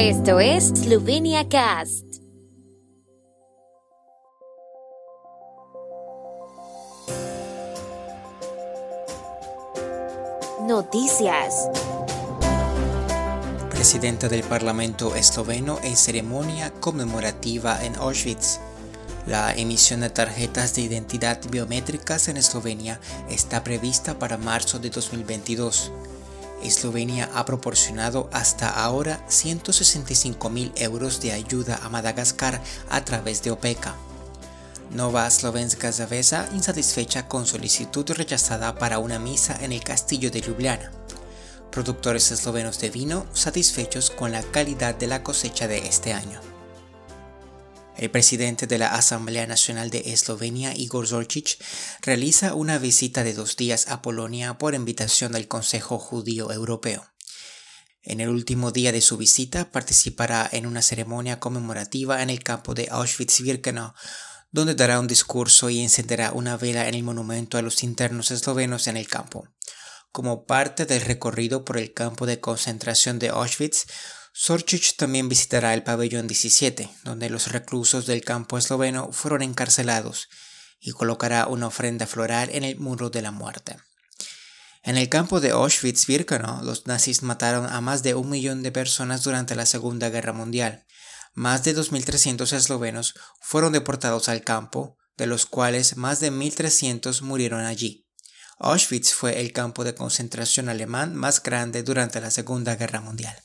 [0.00, 2.04] Esto es Slovenia Cast.
[10.68, 11.68] Noticias.
[13.70, 18.60] Presidenta del Parlamento esloveno en ceremonia conmemorativa en Auschwitz.
[19.26, 25.90] La emisión de tarjetas de identidad biométricas en Eslovenia está prevista para marzo de 2022.
[26.62, 33.50] Eslovenia ha proporcionado hasta ahora 165 mil euros de ayuda a Madagascar a través de
[33.50, 33.94] OPECA.
[34.90, 40.90] Nova Slovenska Zavesa insatisfecha con solicitud rechazada para una misa en el castillo de Ljubljana.
[41.70, 46.57] Productores eslovenos de vino satisfechos con la calidad de la cosecha de este año.
[47.98, 51.58] El presidente de la Asamblea Nacional de Eslovenia, Igor Zorčić,
[52.00, 57.04] realiza una visita de dos días a Polonia por invitación del Consejo Judío Europeo.
[58.02, 62.72] En el último día de su visita participará en una ceremonia conmemorativa en el campo
[62.72, 63.94] de Auschwitz-Birkenau,
[64.52, 68.86] donde dará un discurso y encenderá una vela en el monumento a los internos eslovenos
[68.86, 69.48] en el campo.
[70.12, 73.86] Como parte del recorrido por el campo de concentración de Auschwitz,
[74.40, 80.28] Sorchich también visitará el pabellón 17, donde los reclusos del campo esloveno fueron encarcelados,
[80.78, 83.78] y colocará una ofrenda floral en el muro de la muerte.
[84.84, 89.24] En el campo de Auschwitz-Birkenau, los nazis mataron a más de un millón de personas
[89.24, 90.86] durante la Segunda Guerra Mundial.
[91.34, 97.64] Más de 2.300 eslovenos fueron deportados al campo, de los cuales más de 1.300 murieron
[97.64, 98.06] allí.
[98.60, 103.36] Auschwitz fue el campo de concentración alemán más grande durante la Segunda Guerra Mundial.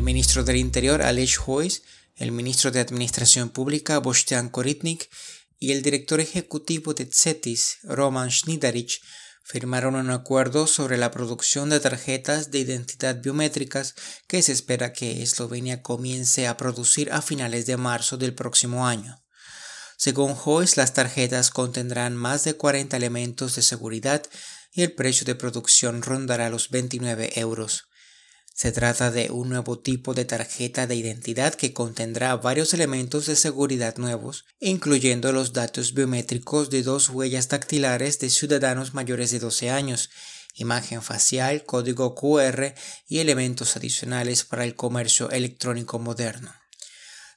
[0.00, 1.82] El ministro del Interior Aleš Hojs,
[2.16, 5.10] el ministro de Administración Pública Boštjan Koritnik
[5.58, 9.02] y el director ejecutivo de CETIS, Roman Schnidaric,
[9.44, 13.94] firmaron un acuerdo sobre la producción de tarjetas de identidad biométricas
[14.26, 19.22] que se espera que Eslovenia comience a producir a finales de marzo del próximo año.
[19.98, 24.22] Según Hojs, las tarjetas contendrán más de 40 elementos de seguridad
[24.72, 27.89] y el precio de producción rondará los 29 euros.
[28.60, 33.34] Se trata de un nuevo tipo de tarjeta de identidad que contendrá varios elementos de
[33.34, 39.70] seguridad nuevos, incluyendo los datos biométricos de dos huellas dactilares de ciudadanos mayores de 12
[39.70, 40.10] años,
[40.56, 42.74] imagen facial, código QR
[43.08, 46.52] y elementos adicionales para el comercio electrónico moderno.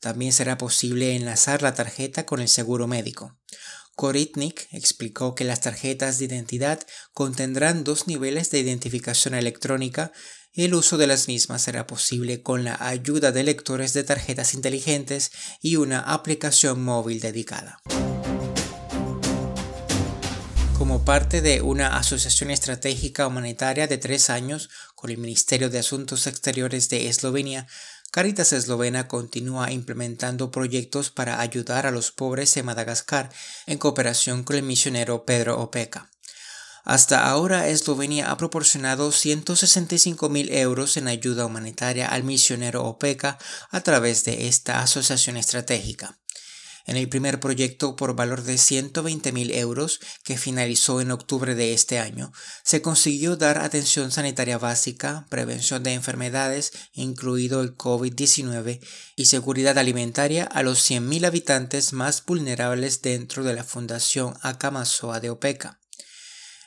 [0.00, 3.36] También será posible enlazar la tarjeta con el seguro médico.
[3.94, 6.80] Koritnik explicó que las tarjetas de identidad
[7.12, 10.12] contendrán dos niveles de identificación electrónica
[10.54, 15.30] el uso de las mismas será posible con la ayuda de lectores de tarjetas inteligentes
[15.60, 17.80] y una aplicación móvil dedicada.
[20.76, 26.26] Como parte de una asociación estratégica humanitaria de tres años con el Ministerio de Asuntos
[26.26, 27.66] Exteriores de Eslovenia,
[28.10, 33.30] Caritas Eslovena continúa implementando proyectos para ayudar a los pobres en Madagascar
[33.66, 36.10] en cooperación con el misionero Pedro Opeca.
[36.84, 43.38] Hasta ahora Eslovenia ha proporcionado 165 mil euros en ayuda humanitaria al misionero OPECA
[43.70, 46.18] a través de esta asociación estratégica.
[46.86, 51.72] En el primer proyecto por valor de 120 mil euros, que finalizó en octubre de
[51.74, 52.32] este año,
[52.64, 58.80] se consiguió dar atención sanitaria básica, prevención de enfermedades, incluido el COVID-19,
[59.14, 65.30] y seguridad alimentaria a los 100.000 habitantes más vulnerables dentro de la Fundación Akamasoa de
[65.30, 65.79] OPECA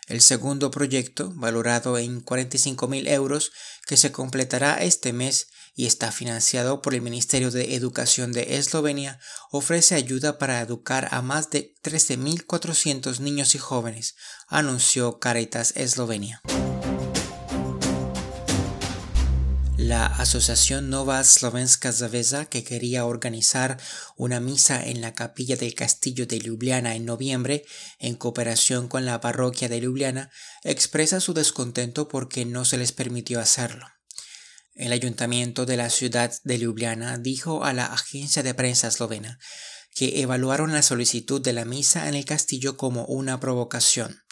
[0.07, 3.51] el segundo proyecto, valorado en 45.000 euros,
[3.87, 9.19] que se completará este mes y está financiado por el Ministerio de Educación de Eslovenia,
[9.51, 14.15] ofrece ayuda para educar a más de 13.400 niños y jóvenes,
[14.47, 16.41] anunció Caritas Eslovenia.
[19.77, 23.81] La Asociación Nova Slovenska Zaveza, que quería organizar
[24.15, 27.65] una misa en la capilla del castillo de Ljubljana en noviembre,
[27.97, 30.29] en cooperación con la parroquia de Ljubljana,
[30.63, 33.87] expresa su descontento porque no se les permitió hacerlo.
[34.75, 39.39] El ayuntamiento de la ciudad de Ljubljana dijo a la agencia de prensa eslovena
[39.95, 44.23] que evaluaron la solicitud de la misa en el castillo como una provocación.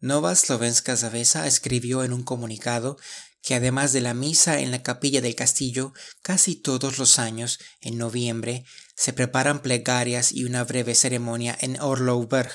[0.00, 2.98] Nova Slovenska Zavesa escribió en un comunicado
[3.44, 5.92] que además de la misa en la capilla del castillo,
[6.22, 8.64] casi todos los años, en noviembre,
[8.96, 12.50] se preparan plegarias y una breve ceremonia en Orlovberg.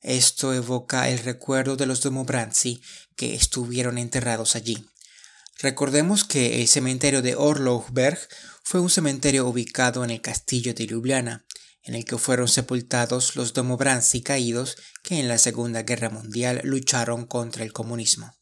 [0.00, 2.80] Esto evoca el recuerdo de los Domobranzi
[3.16, 4.86] que estuvieron enterrados allí.
[5.58, 8.18] Recordemos que el cementerio de Orlovberg
[8.62, 11.44] fue un cementerio ubicado en el castillo de Ljubljana,
[11.82, 17.26] en el que fueron sepultados los Domobranzi caídos que en la Segunda Guerra Mundial lucharon
[17.26, 18.32] contra el comunismo.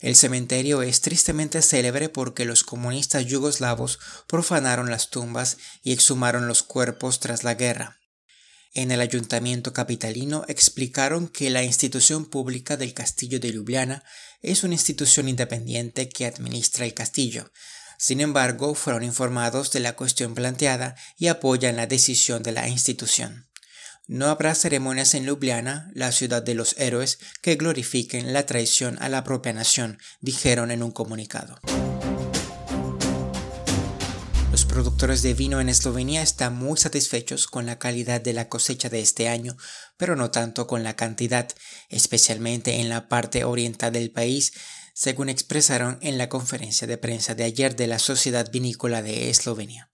[0.00, 3.98] El cementerio es tristemente célebre porque los comunistas yugoslavos
[4.28, 7.98] profanaron las tumbas y exhumaron los cuerpos tras la guerra.
[8.74, 14.04] En el ayuntamiento capitalino explicaron que la institución pública del castillo de Ljubljana
[14.40, 17.50] es una institución independiente que administra el castillo.
[17.98, 23.47] Sin embargo, fueron informados de la cuestión planteada y apoyan la decisión de la institución.
[24.10, 29.10] No habrá ceremonias en Ljubljana, la ciudad de los héroes, que glorifiquen la traición a
[29.10, 31.60] la propia nación, dijeron en un comunicado.
[34.50, 38.88] Los productores de vino en Eslovenia están muy satisfechos con la calidad de la cosecha
[38.88, 39.58] de este año,
[39.98, 41.46] pero no tanto con la cantidad,
[41.90, 44.54] especialmente en la parte oriental del país,
[44.94, 49.90] según expresaron en la conferencia de prensa de ayer de la Sociedad Vinícola de Eslovenia.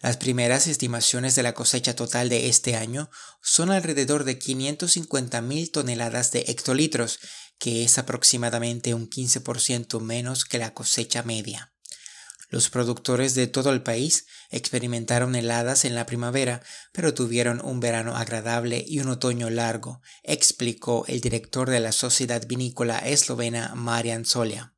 [0.00, 3.10] Las primeras estimaciones de la cosecha total de este año
[3.42, 7.18] son alrededor de 550.000 toneladas de hectolitros,
[7.58, 11.72] que es aproximadamente un 15% menos que la cosecha media.
[12.48, 16.62] Los productores de todo el país experimentaron heladas en la primavera,
[16.92, 22.46] pero tuvieron un verano agradable y un otoño largo, explicó el director de la Sociedad
[22.46, 24.77] Vinícola Eslovena Marian Solia.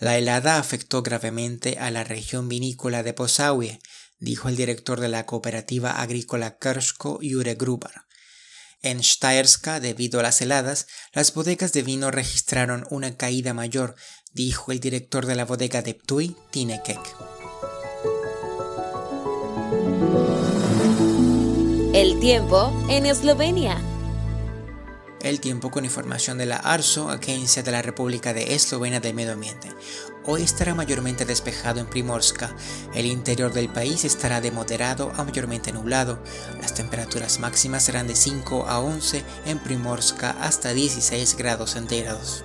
[0.00, 3.80] La helada afectó gravemente a la región vinícola de Posaue,
[4.18, 7.92] dijo el director de la cooperativa agrícola Kershko Jure Gruber.
[8.80, 13.94] En Steyerska, debido a las heladas, las bodegas de vino registraron una caída mayor,
[14.32, 17.00] dijo el director de la bodega de Ptui, Tinekek.
[21.92, 23.89] El tiempo en Eslovenia.
[25.22, 29.32] El tiempo con información de la ARSO, Agencia de la República de Eslovenia del Medio
[29.32, 29.68] Ambiente.
[30.24, 32.56] Hoy estará mayormente despejado en Primorska.
[32.94, 36.22] El interior del país estará de moderado a mayormente nublado.
[36.62, 42.44] Las temperaturas máximas serán de 5 a 11 en Primorska hasta 16 grados centígrados.